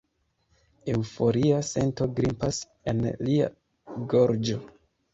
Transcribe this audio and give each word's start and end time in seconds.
Eŭforia 0.93 1.59
sento 1.69 2.09
grimpas 2.21 2.65
en 2.95 3.07
lia 3.31 3.55
gorĝo. 4.17 4.63